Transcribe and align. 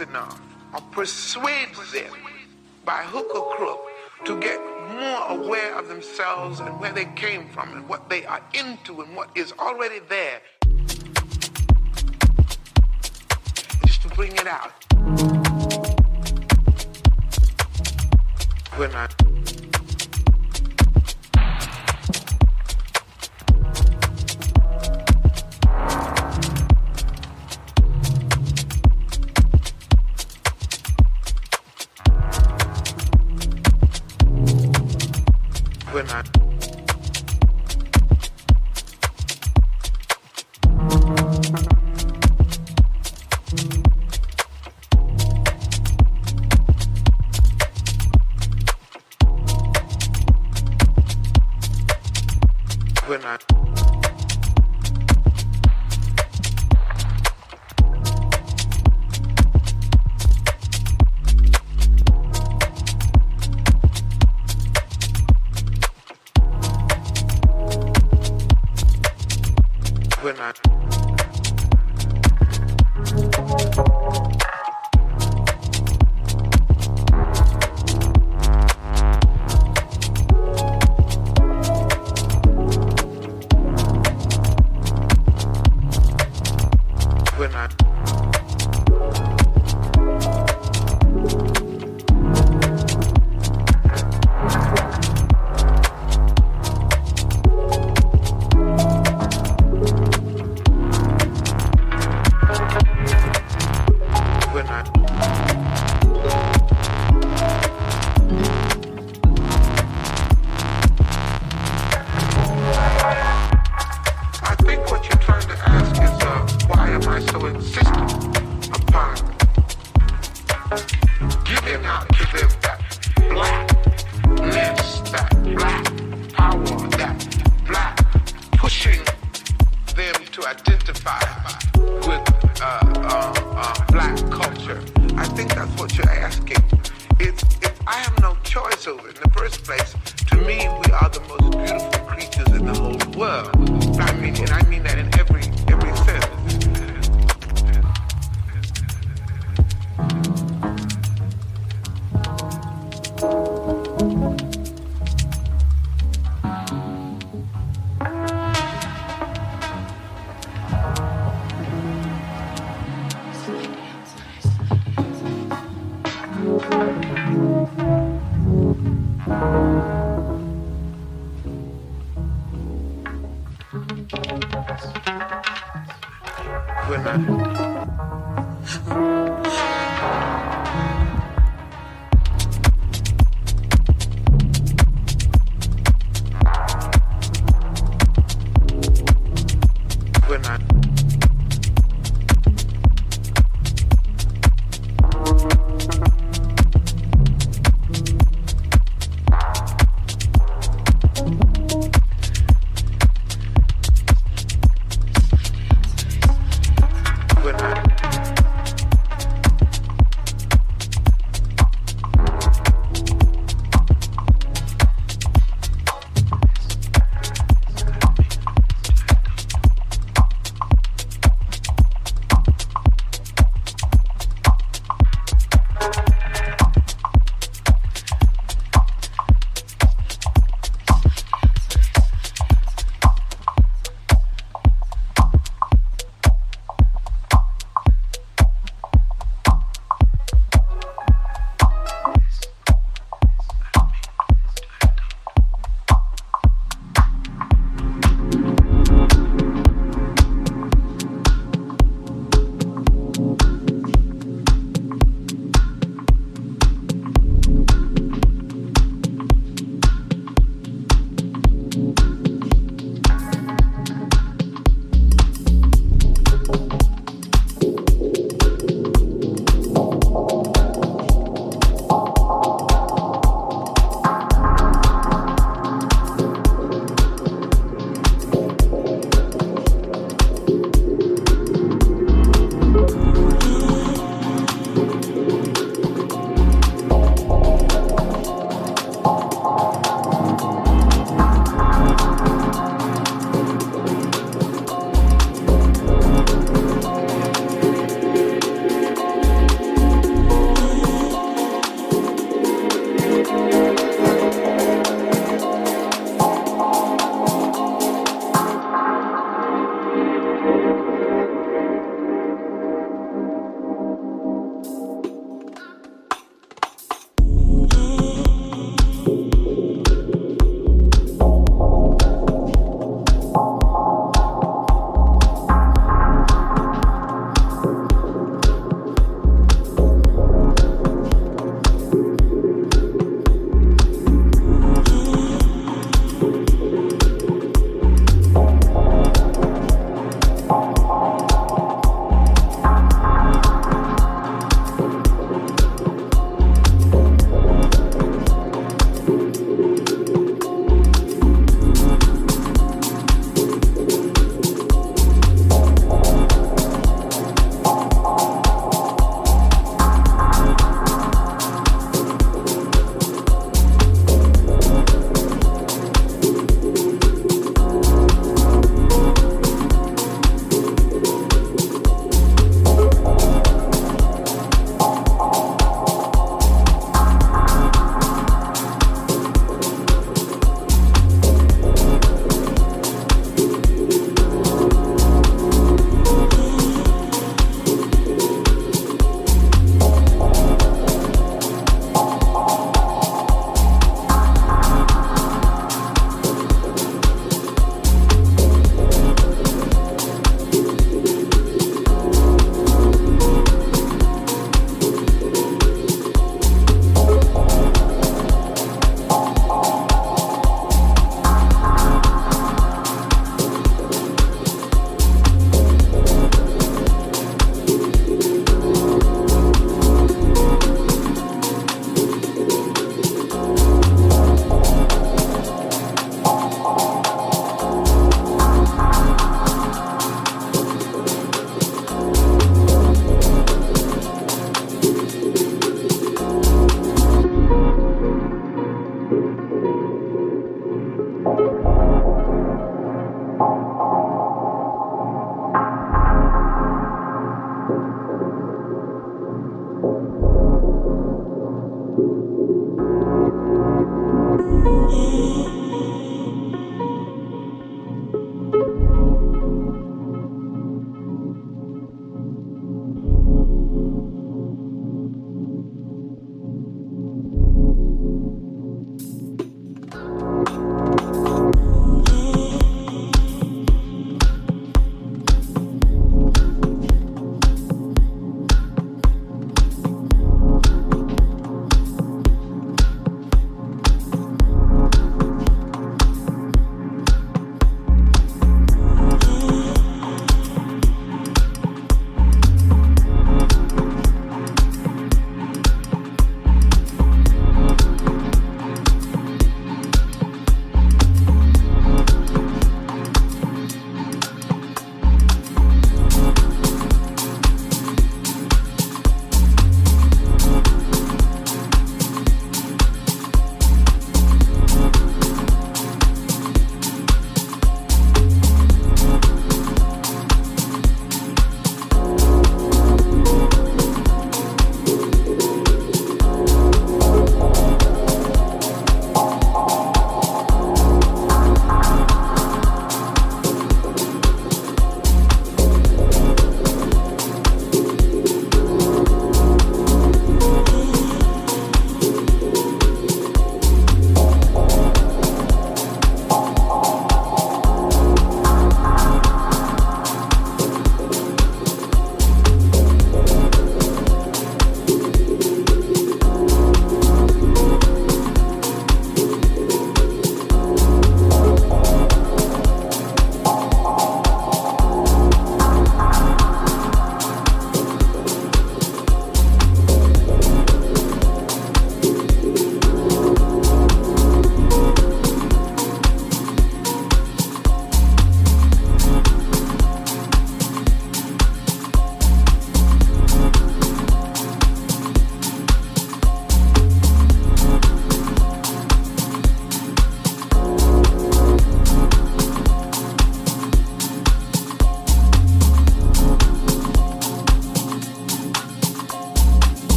enough 0.00 0.40
or 0.74 0.80
persuade 0.92 1.74
them 1.92 2.12
by 2.84 3.02
hook 3.02 3.34
or 3.34 3.54
crook 3.56 3.80
to 4.24 4.38
get 4.40 4.58
more 4.90 5.28
aware 5.28 5.78
of 5.78 5.88
themselves 5.88 6.60
and 6.60 6.80
where 6.80 6.92
they 6.92 7.04
came 7.16 7.48
from 7.48 7.72
and 7.72 7.88
what 7.88 8.08
they 8.08 8.24
are 8.26 8.42
into 8.54 9.00
and 9.00 9.14
what 9.14 9.30
is 9.34 9.52
already 9.58 10.00
there. 10.08 10.40
Just 13.86 14.02
to 14.02 14.08
bring 14.14 14.32
it 14.32 14.46
out. 14.46 14.72
When 18.76 18.94
I 18.94 19.08
when 35.92 36.06
I 36.10 36.37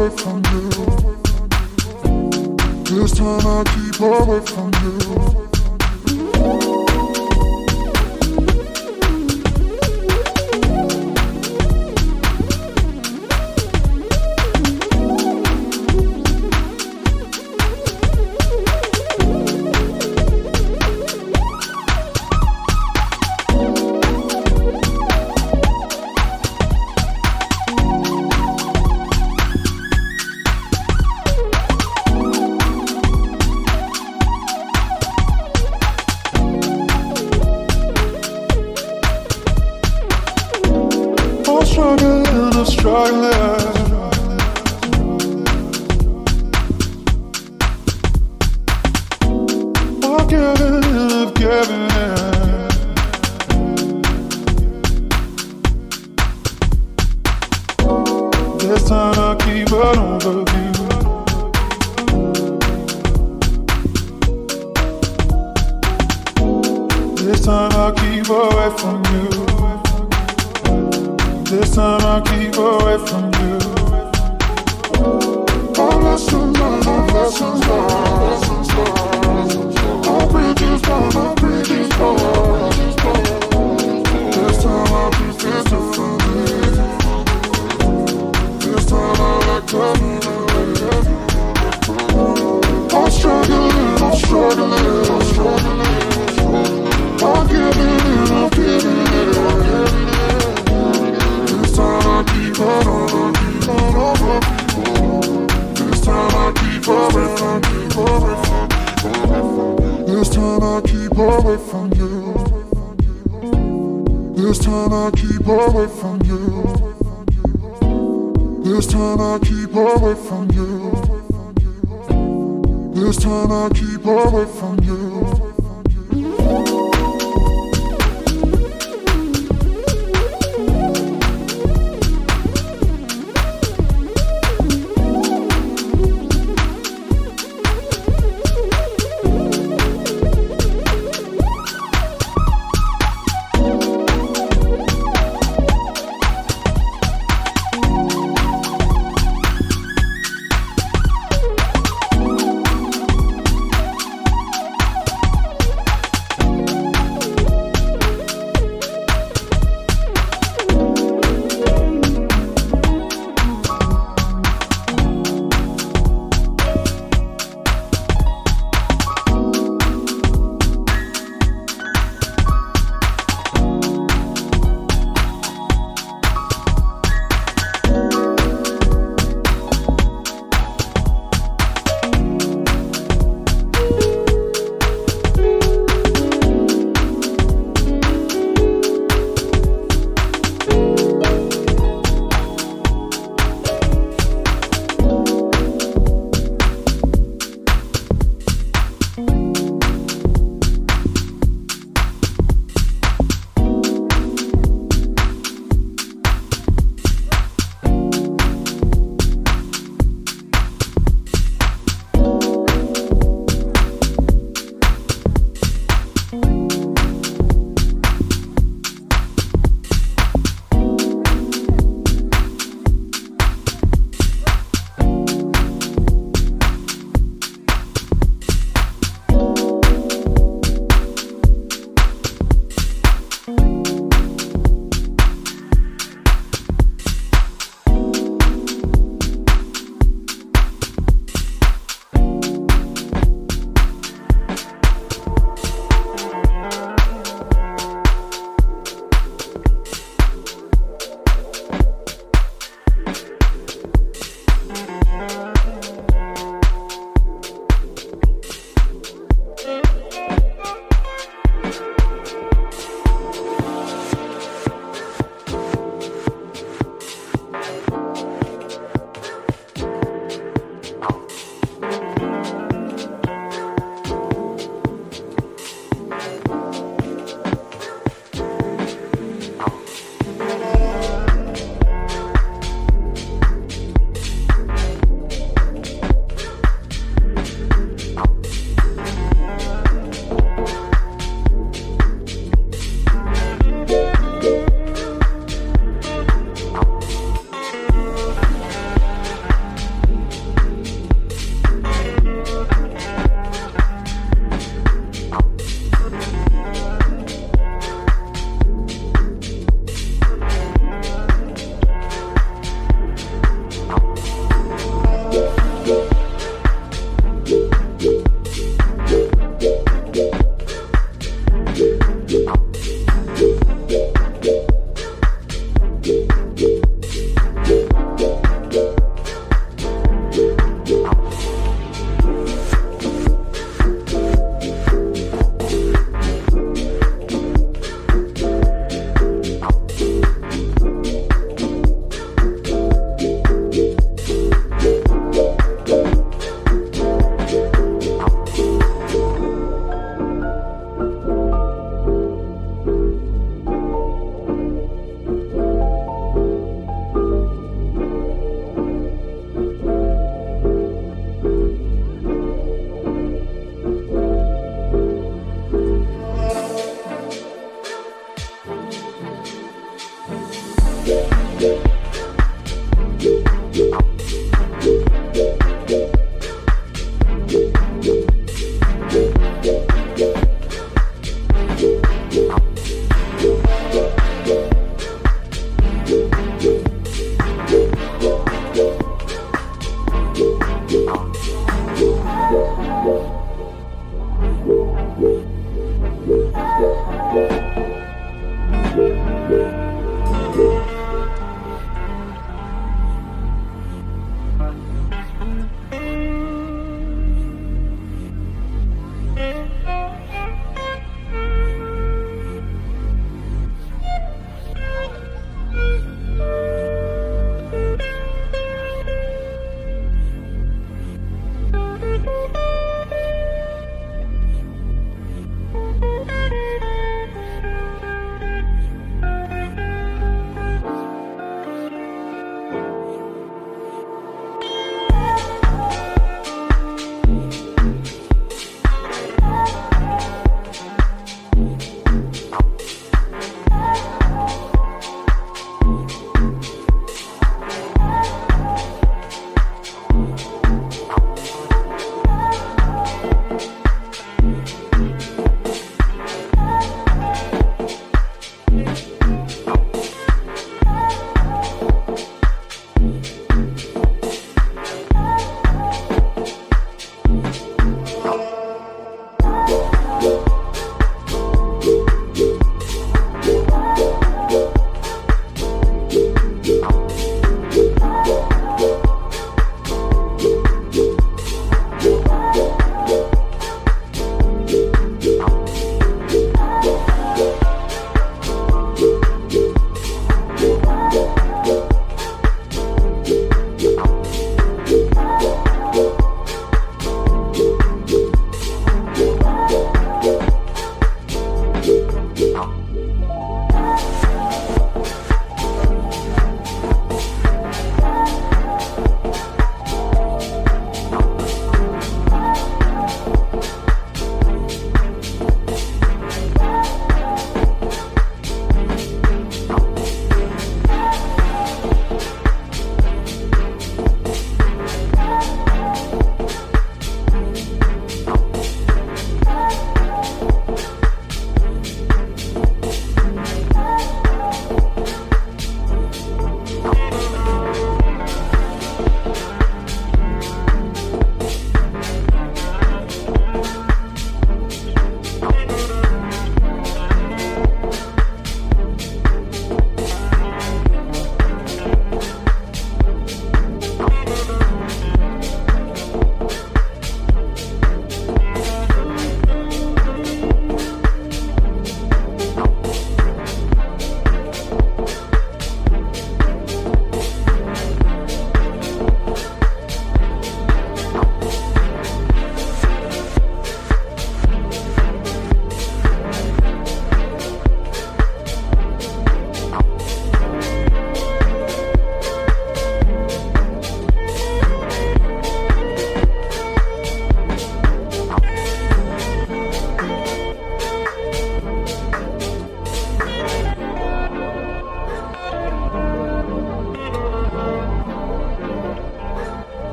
away 0.00 0.16
from 0.16 0.42
you. 0.50 0.70
This 2.84 3.12
time 3.18 3.46
I'll 3.46 3.64
keep 3.64 4.00
away 4.00 4.40
from 4.40 4.72
you. 4.82 5.09